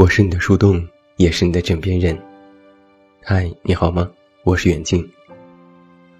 [0.00, 0.82] 我是你的树洞，
[1.16, 2.18] 也是你的枕边人。
[3.22, 4.10] 嗨，你好吗？
[4.44, 5.06] 我是远近。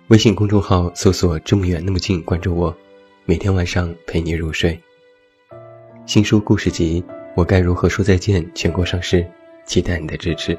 [0.08, 2.76] 微信公众号搜索“这么远那么近”，关注我，
[3.24, 4.78] 每天晚上陪你入睡。
[6.04, 7.00] 新书故事集
[7.34, 9.26] 《我该如何说再见》全国上市，
[9.64, 10.54] 期待你的支持。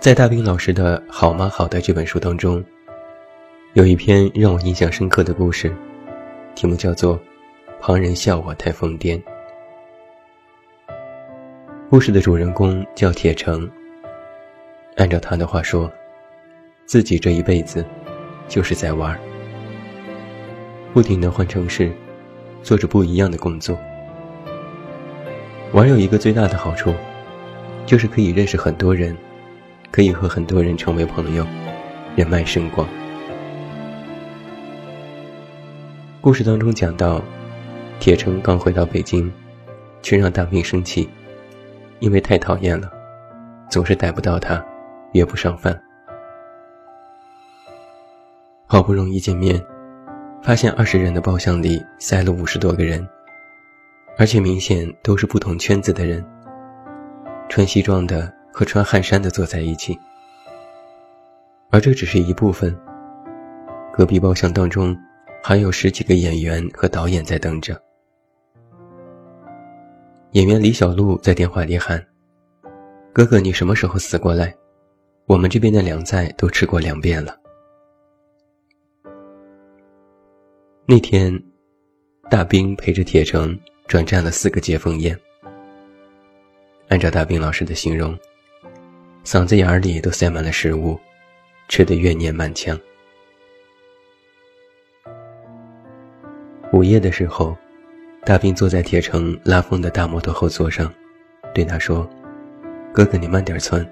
[0.00, 2.64] 在大兵老师的好吗好的这本书当中，
[3.72, 5.74] 有一篇让我印象深刻的故事，
[6.54, 7.18] 题目叫做
[7.80, 9.20] 《旁人笑我太疯癫》。
[11.90, 13.66] 故事的主人公叫铁成。
[14.96, 15.90] 按照他的话说，
[16.84, 17.82] 自己这一辈子
[18.46, 19.18] 就是在玩，
[20.92, 21.90] 不停的换城市，
[22.62, 23.78] 做着不一样的工作。
[25.72, 26.92] 玩有一个最大的好处，
[27.86, 29.16] 就是可以认识很多人。
[29.90, 31.46] 可以和很多人成为朋友，
[32.14, 32.86] 人脉甚广。
[36.20, 37.22] 故事当中讲到，
[37.98, 39.32] 铁成刚回到北京，
[40.02, 41.08] 却让大明生气，
[42.00, 42.90] 因为太讨厌了，
[43.68, 44.64] 总是逮不到他，
[45.12, 45.78] 约不上饭。
[48.66, 49.62] 好不容易见面，
[50.42, 53.06] 发现二十人的包厢里塞了五十多个人，
[54.16, 56.24] 而且明显都是不同圈子的人，
[57.48, 58.32] 穿西装的。
[58.50, 59.96] 和穿汗衫的坐在一起，
[61.70, 62.76] 而这只是一部分。
[63.92, 64.96] 隔壁包厢当中，
[65.44, 67.80] 还有十几个演员和导演在等着。
[70.32, 72.04] 演员李小璐在电话里喊
[73.14, 74.54] ：“哥哥，你什么时候死过来？
[75.26, 77.34] 我们这边的凉菜都吃过两遍了。”
[80.84, 81.42] 那天，
[82.30, 85.18] 大兵陪着铁成转战了四个接风宴。
[86.88, 88.16] 按照大兵老师的形容。
[89.24, 90.98] 嗓子眼里都塞满了食物，
[91.68, 92.78] 吃得怨念满腔。
[96.72, 97.54] 午夜的时候，
[98.24, 100.92] 大兵坐在铁城拉风的大摩托后座上，
[101.54, 102.08] 对他说
[102.92, 103.86] ：“哥哥，你慢点窜，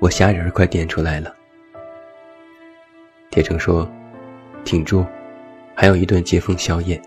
[0.00, 1.32] 我虾仁快点出来了。”
[3.30, 3.88] 铁城说
[4.64, 5.06] ：“挺住，
[5.76, 7.00] 还有一顿接风宵夜。”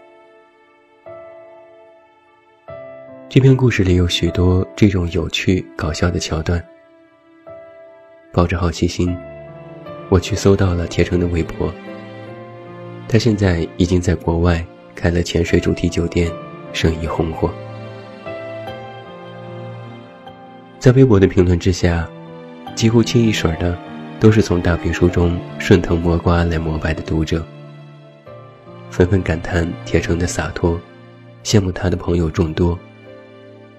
[3.27, 6.63] 这篇故事里有许多这种有趣搞笑的桥段。
[8.31, 9.13] 抱着好奇心，
[10.09, 11.73] 我去搜到了铁成的微博。
[13.09, 16.31] 他现在已经在国外开了潜水主题酒店，
[16.73, 17.49] 生意红火。
[20.79, 22.09] 在微博的评论之下，
[22.75, 23.77] 几乎清一水的
[24.19, 27.45] 都是从大评书中顺藤摸瓜来膜拜的读者，
[28.89, 30.79] 纷纷感叹铁成的洒脱，
[31.43, 32.77] 羡慕他的朋友众多，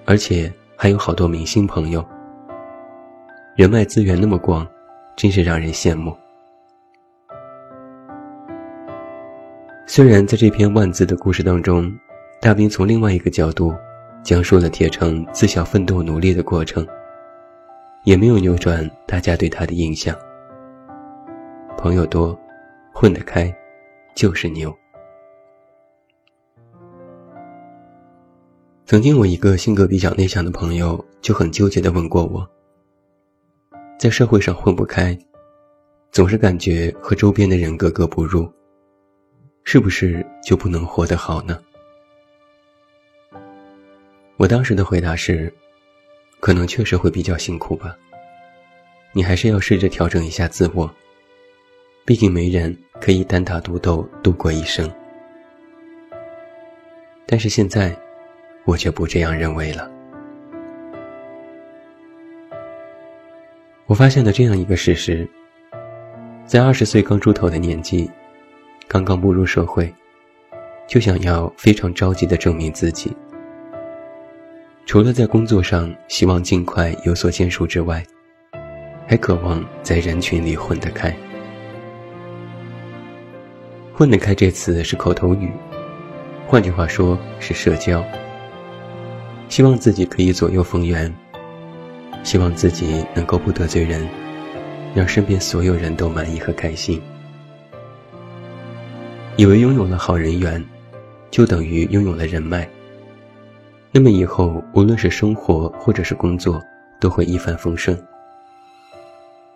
[0.05, 2.03] 而且还有好多明星朋友。
[3.55, 4.65] 人脉资源那么广，
[5.15, 6.15] 真是让人羡慕。
[9.85, 11.93] 虽然在这篇万字的故事当中，
[12.43, 13.73] 大兵从另外一个角度
[14.21, 16.85] 讲述了铁成自小奋斗努力的过程，
[18.03, 20.13] 也没有扭转大家对他的印象。
[21.77, 22.37] 朋友多，
[22.93, 23.49] 混得开，
[24.13, 24.75] 就是牛。
[28.85, 32.45] 曾经，我一个性格比较内向的朋友就很纠结地问过我。
[33.97, 35.17] 在社会上混不开，
[36.11, 38.51] 总是感觉和周边的人格格不入，
[39.63, 41.57] 是不是就不能活得好呢？
[44.43, 45.49] 我当时的回答是，
[46.41, 47.97] 可能确实会比较辛苦吧。
[49.13, 50.93] 你还是要试着调整一下自我，
[52.03, 54.93] 毕竟没人可以单打独斗度过一生。
[57.25, 57.95] 但是现在，
[58.65, 59.89] 我却不这样认为了。
[63.85, 65.25] 我发现了这样一个事实：
[66.45, 68.11] 在二十岁刚出头的年纪，
[68.89, 69.89] 刚刚步入社会，
[70.85, 73.15] 就想要非常着急的证明自己。
[74.85, 78.03] 除了在工作上希望尽快有所建树之外，
[79.07, 81.15] 还渴望在人群里混得开。
[83.93, 85.51] 混得开这次是口头语，
[86.47, 88.03] 换句话说是社交。
[89.49, 91.13] 希望自己可以左右逢源。
[92.23, 94.07] 希望自己能够不得罪人，
[94.95, 97.01] 让身边所有人都满意和开心。
[99.35, 100.63] 以为拥有了好人缘，
[101.29, 102.67] 就等于拥有了人脉。
[103.93, 106.59] 那么以后无论是生活或者是工作，
[106.99, 107.95] 都会一帆风顺。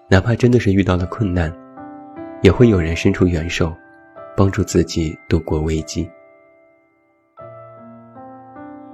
[0.07, 1.51] 哪怕真的是遇到了困难，
[2.43, 3.75] 也会有人伸出援手，
[4.35, 6.07] 帮助自己度过危机。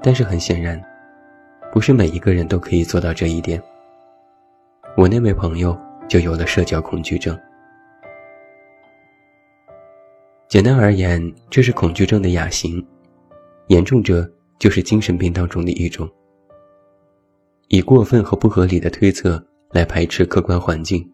[0.02, 0.82] 但是很显然。
[1.72, 3.60] 不是每一个人都可以做到这一点。
[4.96, 5.76] 我那位朋友
[6.08, 7.36] 就有了社交恐惧症。
[10.48, 12.86] 简单而言，这是恐惧症的亚型，
[13.70, 14.32] 严重者
[14.64, 16.10] 就是精神病当中的一种，
[17.68, 21.06] 以过分和不合理的推测来排斥客观环境。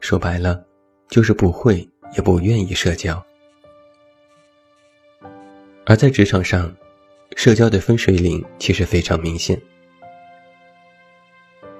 [0.00, 0.64] 说白了，
[1.10, 1.86] 就是不会
[2.16, 3.22] 也不愿意社交。
[5.84, 6.74] 而在职场上，
[7.36, 9.60] 社交的分水岭其实非常明显。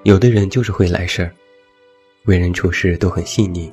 [0.02, 1.32] 有的人就是会来事儿，
[2.26, 3.72] 为人处事都很细腻，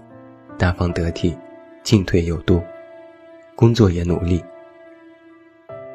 [0.58, 1.36] 大方得体，
[1.84, 2.64] 进退有度，
[3.54, 4.42] 工作也努力，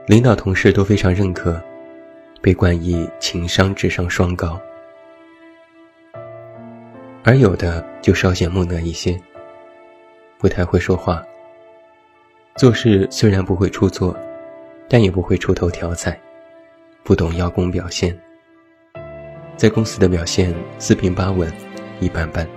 [0.09, 1.63] 领导同事都非常认可，
[2.41, 4.59] 被冠以情商智商双高。
[7.23, 9.21] 而有的就稍显木讷一些，
[10.39, 11.23] 不太会说话，
[12.57, 14.17] 做事虽然不会出错，
[14.89, 16.19] 但也不会出头挑彩，
[17.05, 18.19] 不懂邀功表现。
[19.59, 21.53] 在公司的表现四平八稳，
[22.01, 22.49] 一般般。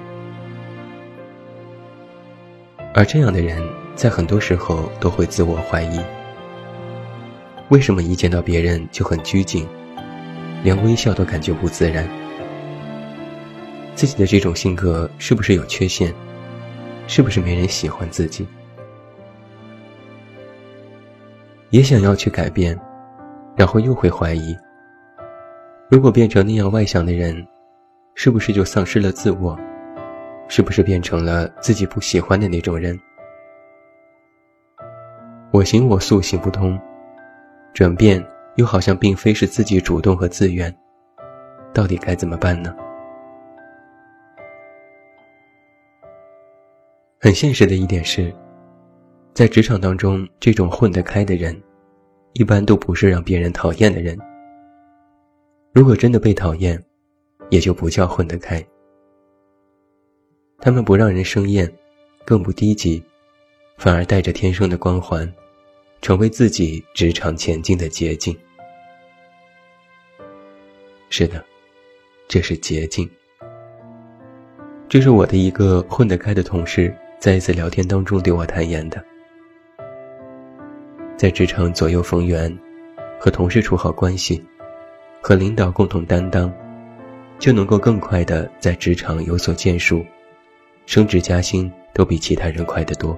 [2.94, 3.62] 而这样的人，
[3.94, 6.00] 在很多时候都会自我怀疑：
[7.72, 9.66] 为什么一见到别人就很拘谨，
[10.62, 12.06] 连微笑都感觉不自然？
[13.96, 16.14] 自己的这种性格是不是有缺陷？
[17.08, 18.46] 是不是没人喜欢自己？
[21.70, 22.78] 也想要去改变，
[23.56, 24.54] 然后又会怀疑。
[25.90, 27.34] 如果变成那样外向的人，
[28.16, 29.58] 是不是就丧失了自我？
[30.50, 33.00] 是不是变成了自己不喜欢的那种人？
[35.54, 36.78] 我行我素行不通，
[37.74, 38.24] 转变
[38.56, 40.76] 又好像并非是自己主动和自愿，
[41.74, 42.76] 到底该怎么办呢？
[47.20, 48.34] 很现实的一点是，
[49.34, 51.56] 在职场当中，这种混得开的人，
[52.34, 54.18] 一般都不是让别人讨厌的人。
[55.72, 56.84] 如果真的被讨厌，
[57.50, 58.62] 也就不叫混得开。
[60.60, 61.72] 他们不让人生厌，
[62.26, 63.02] 更不低级，
[63.78, 65.32] 反而带着天生的光环，
[66.02, 68.36] 成为自己职场前进的捷径。
[71.10, 71.44] 是的，
[72.28, 73.10] 这是捷径。
[74.90, 79.04] 这是我的一个混得开的同事在一次聊天当中对我坦言的。
[81.16, 82.52] 在职场左右逢源，
[83.20, 84.44] 和同事处好关系。
[85.24, 86.52] 和领导共同担当，
[87.38, 90.04] 就能够更快的在职场有所建树，
[90.88, 93.16] 升职加薪都比其他人快得多。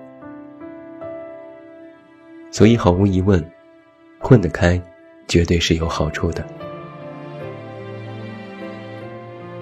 [2.53, 3.43] 所以毫无疑问，
[4.19, 4.79] 混得开，
[5.27, 6.45] 绝对是有好处的。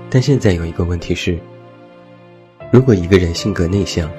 [0.09, 1.39] 但现在有一个问题是：
[2.69, 4.11] 如果一个人性格内向，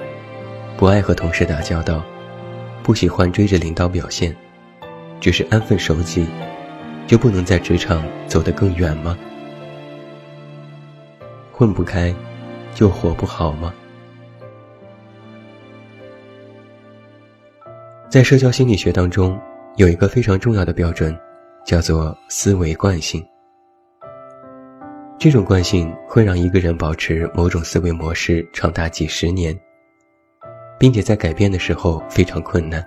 [0.75, 2.03] 不爱和同事打交道，
[2.81, 4.35] 不喜欢追着领导表现，
[5.21, 6.25] 只是安分守己。
[7.05, 9.15] 就不能在职场走得更远吗？
[11.51, 12.15] 混不开，
[12.73, 13.71] 就活不好吗？
[18.13, 19.41] 在社交心理学当中，
[19.75, 21.17] 有一个非常重要的标准，
[21.65, 23.25] 叫做思维惯性。
[25.17, 29.59] 这种惯性会让一个人保持某种思维模式长达几十年，
[30.77, 32.85] 并且在改变的时候非常困难。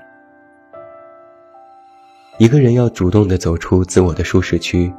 [2.38, 4.94] 一个人要主动的走出自我的舒适区，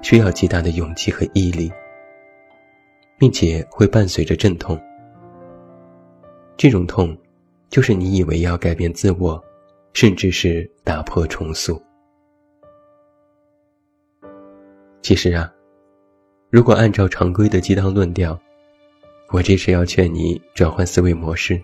[0.00, 1.72] 需要极大的勇气和毅力，
[3.18, 4.80] 并且会伴随着阵痛。
[6.56, 7.18] 这种痛，
[7.68, 9.42] 就是你以为要改变自我，
[9.92, 11.80] 甚至是打破重塑。
[15.02, 15.52] 其实啊，
[16.50, 18.38] 如果按照常规的鸡汤论调，
[19.30, 21.60] 我这是要劝你转换思维模式。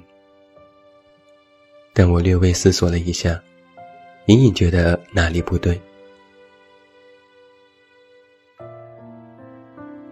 [1.92, 3.40] 但我略微思索了一下。
[4.26, 5.80] 隐隐觉得哪里不对。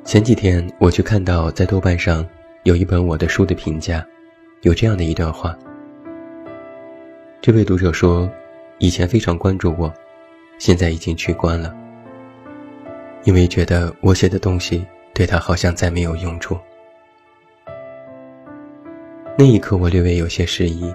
[0.04, 2.26] 前几天我去看到在豆瓣上
[2.64, 4.02] 有一本我的书的评价，
[4.62, 5.54] 有这样的一段话。
[7.46, 8.28] 这位读者说，
[8.78, 9.94] 以前非常关注我，
[10.58, 11.72] 现在已经取关了，
[13.22, 14.84] 因为觉得我写的东西
[15.14, 16.58] 对他好像再没有用处。
[19.38, 20.92] 那一刻我略微有些失疑。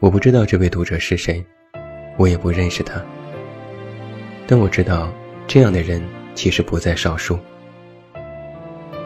[0.00, 1.40] 我不知道这位读者是谁。
[2.16, 3.00] 我也不认识他，
[4.48, 5.12] 但我知道
[5.46, 6.02] 这样的人
[6.34, 7.38] 其实不在少数。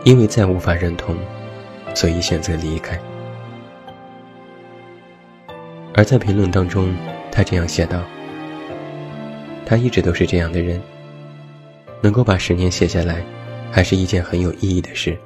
[0.04, 1.14] 因为再无法认同，
[1.94, 2.98] 所以选择离开。
[5.95, 6.95] 而在评论当中，
[7.33, 8.02] 他这样写道
[9.66, 10.80] ：“他一直都是这样的人，
[12.00, 13.25] 能够把十年写下来，
[13.73, 15.18] 还是一件很有意义的事。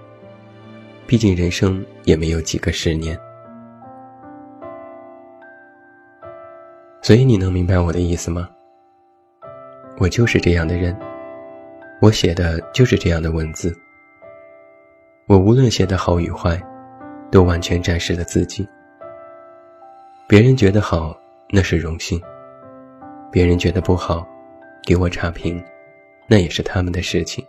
[1.06, 3.18] 毕竟人生也没有几个十年。”
[7.02, 8.48] 所以你能明白我的意思吗？
[9.98, 10.96] 我就是这样的人，
[12.00, 13.76] 我写的就是这样的文字。
[15.26, 16.58] 我无论写的好与坏，
[17.30, 18.66] 都完全展示了自己。
[20.32, 21.14] 别人觉得好，
[21.50, 22.18] 那是荣幸；
[23.30, 24.26] 别人觉得不好，
[24.82, 25.62] 给我差评，
[26.26, 27.46] 那也是他们的事情。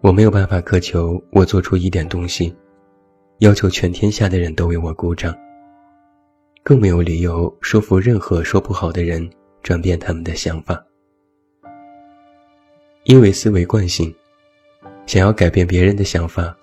[0.00, 2.56] 我没有办法苛求我做出一点东西，
[3.40, 5.36] 要求全天下的人都为我鼓掌。
[6.62, 9.30] 更没有理由说服任何说不好的人
[9.62, 10.82] 转变他们的想法，
[13.04, 14.10] 因为思维惯性，
[15.04, 16.56] 想要改变别人的想法，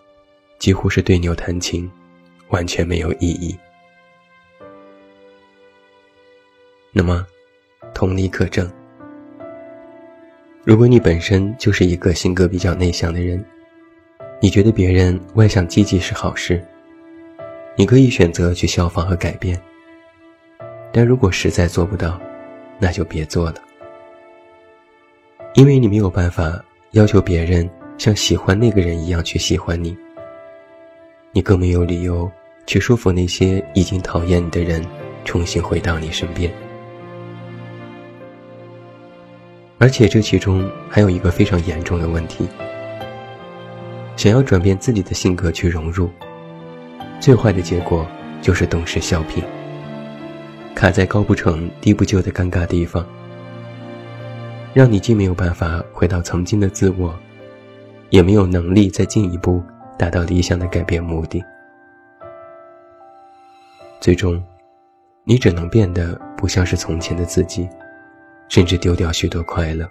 [0.57, 1.87] 几乎是对牛弹琴，
[2.49, 3.57] 完全没有意义。
[6.91, 7.25] 那么，
[7.93, 8.69] 同理可证。
[10.63, 13.43] 如果你本身就是一个性格比较内向的人，
[14.41, 16.63] 你觉得别人外向积极是好事，
[17.75, 19.59] 你可以选择去效仿和改变。
[20.91, 22.19] 但如果实在做不到，
[22.79, 23.55] 那就别做了，
[25.53, 29.97] 因为你没有办法要求别人像喜欢那个人一样去喜欢你，
[31.31, 32.29] 你更没有理由
[32.69, 34.85] 去说服那些已经讨厌你的人
[35.25, 36.53] 重新回到你身边。
[39.79, 42.47] 而且这其中还有一个非常严重的问题：
[44.15, 46.11] 想要转变自己的性格去融入，
[47.19, 48.05] 最坏的结果
[48.39, 49.43] 就是东施效颦，
[50.75, 53.03] 卡在高不成低不就的尴尬地方，
[54.75, 57.17] 让你既没有办法回到曾经的自我，
[58.11, 59.59] 也没有能力再进一步
[59.97, 61.43] 达到理想的改变目的。
[63.99, 64.41] 最终，
[65.23, 67.67] 你只能变得不像是从前的自己。
[68.47, 69.87] 甚至丢掉许多快乐，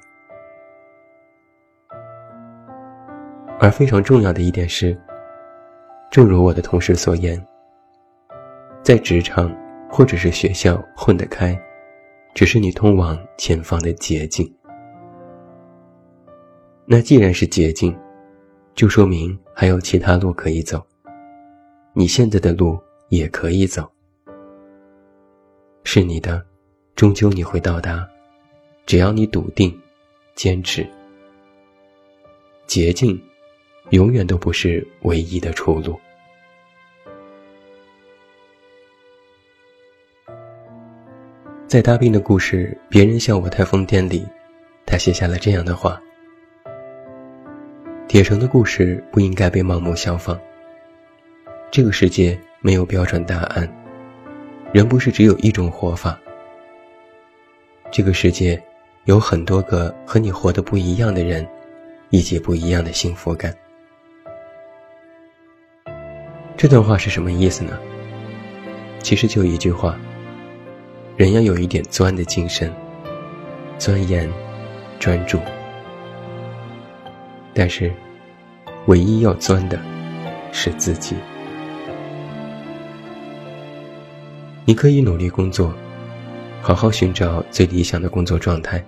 [3.61, 5.01] 而非常重要的一点是，
[6.11, 7.41] 正如我的同事所言，
[8.83, 9.57] 在职场
[9.89, 11.57] 或者是学校混得开，
[12.35, 14.53] 只是你通往前方的捷径。
[16.85, 17.97] 那既然是捷径，
[18.75, 20.85] 就说明还有其他路可以走。
[21.93, 22.77] 你现在的路
[23.09, 23.89] 也可以走，
[25.91, 26.45] 是你的，
[26.95, 28.07] 终究你会到达。
[28.85, 29.75] 只要你笃定、
[30.35, 30.87] 坚持，
[32.67, 33.19] 捷径
[33.89, 35.99] 永远都不是唯一的出路。
[41.67, 44.27] 在大兵的故事《别人笑我太疯癫》里，
[44.85, 45.99] 他写下了这样的话
[48.07, 50.39] ：“铁城的故事不应该被盲目效仿。
[51.71, 53.78] 这个世界没有标准答案，
[54.73, 56.19] 人不是只有一种活法。
[57.91, 58.61] 这个世界。”
[59.05, 61.49] 有很多个和你活得不一样的人，
[62.11, 63.57] 以及不一样的幸福感。
[66.59, 67.79] 这段话是什么意思呢？
[68.99, 69.99] 其实就一句话：
[71.17, 72.71] 人要有一点钻的精神，
[73.79, 74.31] 钻研、
[74.99, 75.41] 专注。
[77.55, 77.91] 但是，
[78.89, 79.81] 唯一要钻的，
[80.53, 81.17] 是自己。
[84.69, 85.73] 你可以努力工作，
[86.61, 88.85] 好好寻找最理想的工作状态。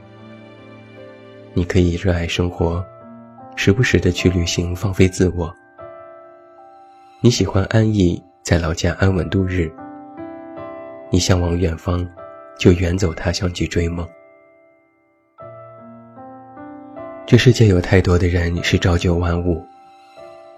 [1.55, 2.85] 你可以热爱生活，
[3.57, 5.51] 时不时的去旅行，放飞自我。
[7.23, 9.73] 你喜欢安逸，在老家安稳度日。
[11.11, 12.07] 你向往远方，
[12.59, 14.07] 就远走他乡去追梦。
[17.25, 19.65] 这世界有太多的人是朝九晚五，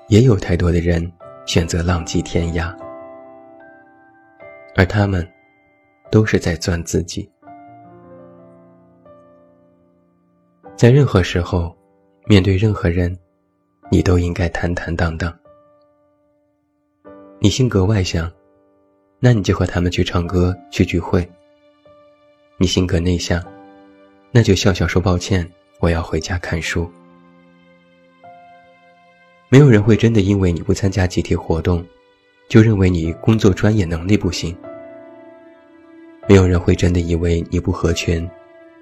[0.09, 1.13] 也有太多的人
[1.47, 2.75] 选择浪迹天涯，
[4.75, 5.27] 而他们，
[6.11, 7.29] 都是在钻自己。
[10.77, 11.77] 在任何时候，
[12.25, 13.17] 面对任何人，
[13.91, 15.33] 你都应该坦坦荡荡。
[17.39, 18.31] 你性格外向，
[19.21, 21.29] 那你就和他们去唱歌、去聚会。
[22.57, 23.45] 你性格内向，
[24.31, 25.49] 那就笑笑说抱歉，
[25.81, 26.91] 我要回家看书。
[29.49, 31.85] 没有人会真的因为你不参加集体活动，
[32.49, 34.57] 就认为你工作专业能力不行。
[36.29, 38.29] 没有人会真的以为你不合群，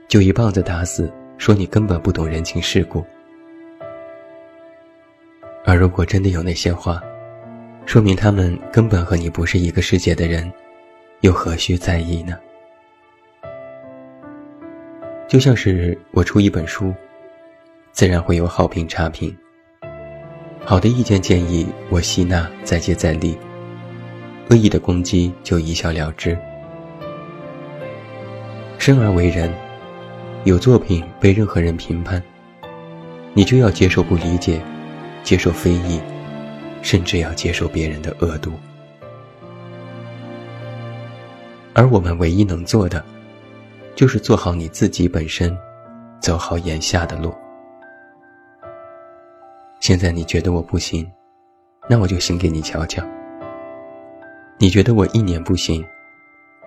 [0.09, 1.12] 就一棒子打死。
[1.38, 3.02] 说你根本不懂人情世故，
[5.64, 7.00] 而如果真的有那些话，
[7.87, 10.52] 说明他们根本和你不是一个世界的人，
[11.23, 12.38] 又何须在意呢？
[15.26, 16.93] 就像是我出一本书，
[17.90, 19.35] 自然会有好评差评，
[20.62, 23.35] 好的意见建议我吸纳再接再厉，
[24.50, 26.37] 恶意的攻击就一笑了之。
[28.78, 29.52] 生而为人。
[30.45, 32.23] 有作品被任何人评判，
[33.35, 34.59] 你就要接受不理解，
[35.23, 36.00] 接受非议，
[36.80, 38.52] 甚至要接受别人的恶毒。
[41.75, 43.04] 而我们唯一能做的，
[43.95, 45.54] 就是做好你自己本身，
[46.21, 47.35] 走好眼下的路。
[49.78, 51.07] 现在你觉得我不行，
[51.87, 53.04] 那我就行给你瞧瞧。
[54.62, 55.83] 你觉得我一年不行，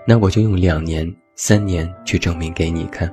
[0.07, 3.07] 那我就用两年、三年去证明给你看。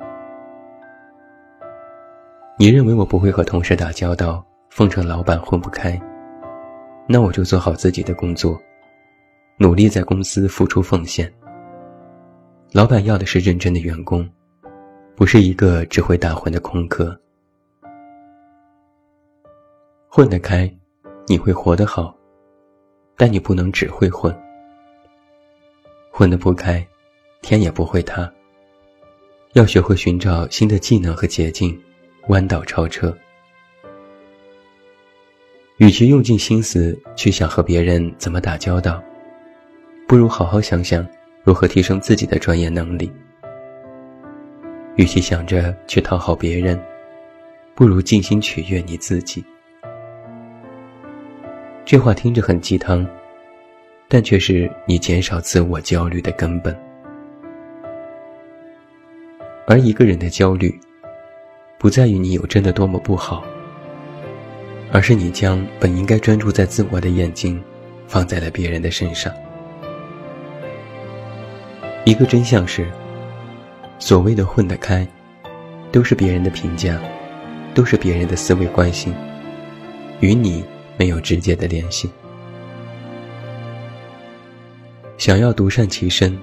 [2.58, 6.00] 你认为我不会和同事打交道，奉承老板混不开，
[7.06, 8.58] 那我就做好自己的工作，
[9.58, 11.30] 努力在公司付出奉献。
[12.72, 14.26] 老板要的是认真的员工，
[15.14, 17.14] 不是一个只会打混的空壳。
[20.08, 20.74] 混得开，
[21.26, 22.16] 你会活得好，
[23.18, 24.34] 但你不能只会混。
[26.20, 26.86] 混得不开，
[27.40, 28.30] 天也不会塌。
[29.54, 31.80] 要学会寻找新的技能和捷径，
[32.28, 33.16] 弯道超车。
[35.78, 39.02] 与其用尽心思去想和别人怎么打交道，
[40.06, 41.08] 不如好好想想。
[41.42, 43.10] 如何提升自己的专业能力？
[44.96, 46.78] 与其想着去讨好别人，
[47.74, 49.42] 不如尽心取悦你自己。
[51.86, 53.08] 这话听着很鸡汤，
[54.12, 56.76] 但却是你减少自我焦虑的根本。
[59.68, 60.76] 而一个人的焦虑，
[61.78, 63.44] 不在于你有真的多么不好，
[64.90, 67.62] 而是你将本应该专注在自我的眼睛，
[68.08, 69.32] 放在了别人的身上。
[72.04, 72.90] 一个真相是，
[74.00, 75.06] 所谓的混得开，
[75.92, 77.00] 都是别人的评价，
[77.74, 79.14] 都是别人的思维惯性，
[80.18, 80.64] 与你
[80.96, 82.10] 没有直接的联系。
[85.20, 86.34] 想要独善其身，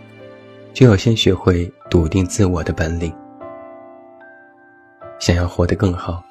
[0.72, 3.12] 就要先学会笃定自我的本领。
[5.18, 6.24] 想要活得更好，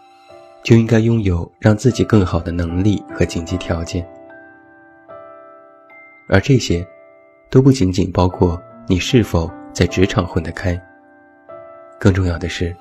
[0.62, 4.08] 就应该拥有让自己更好的能力和经济条件。
[6.28, 6.86] 而这些，
[7.50, 8.56] 都不仅仅包括。
[8.88, 10.80] 你是否在职场混得开？
[11.98, 12.72] 更重要的是，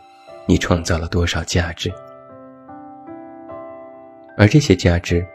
[0.45, 1.91] 你创造了多少价值？
[4.38, 5.25] 而这些价值，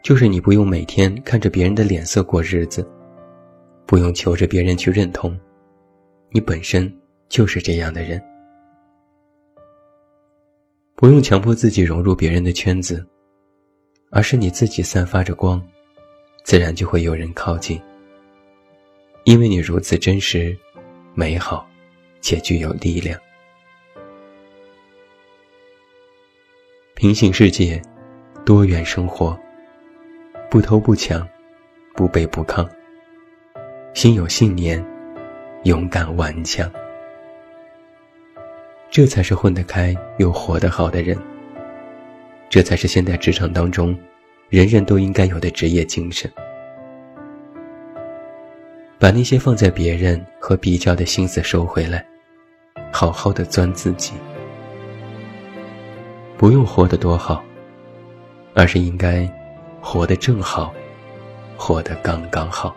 [0.00, 2.88] 就是你不用每天看着别人的脸色过日子，
[3.88, 5.34] 不用求着别人去认同，
[6.28, 6.94] 你本身
[7.30, 8.22] 就是这样的人。
[10.94, 13.02] 不用强迫自己融入别人的圈子，
[14.10, 15.66] 而是你自己散发着光，
[16.44, 17.80] 自然就会有人靠近。
[19.24, 20.54] 因为你如此真实、
[21.14, 21.66] 美好，
[22.20, 23.18] 且具有力量。
[26.94, 27.80] 平行世界，
[28.44, 29.34] 多元生活，
[30.50, 31.26] 不偷不抢，
[31.94, 32.68] 不卑不亢，
[33.98, 34.80] 心有信念，
[35.64, 36.70] 勇敢顽强，
[38.92, 41.18] 这才是混得开又活得好的人。
[42.48, 43.98] 这才是现代职场当中，
[44.50, 46.30] 人人都应该有的职业精神。
[49.00, 52.06] 把那些放在别人和比较的心思收回来，
[52.92, 54.12] 好好的钻自己。
[56.36, 57.44] 不用活得多好，
[58.54, 59.28] 而是应该
[59.80, 60.72] 活得正好，
[61.56, 62.76] 活得刚刚好。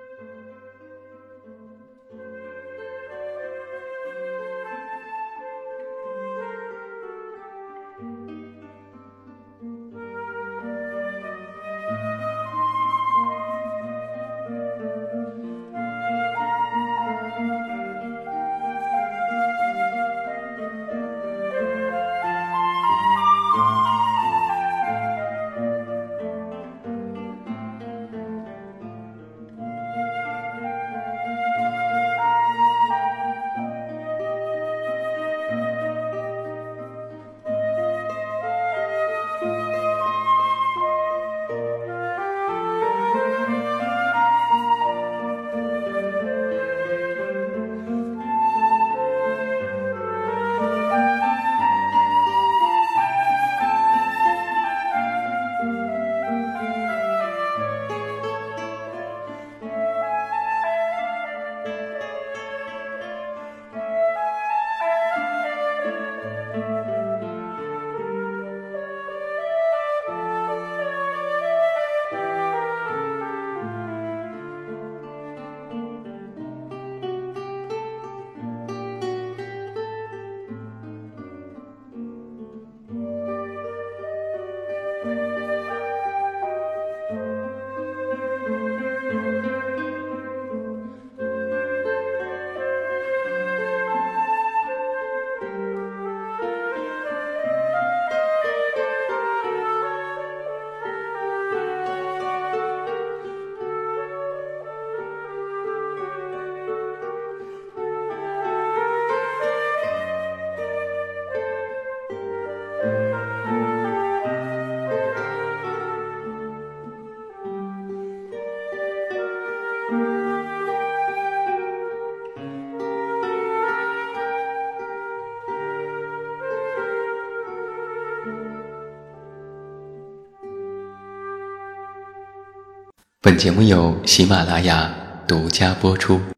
[133.31, 134.93] 本节目由喜马拉雅
[135.25, 136.21] 独家播出。